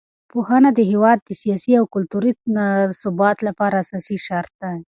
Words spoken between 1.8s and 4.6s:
کلتوري ثبات لپاره اساسي شرط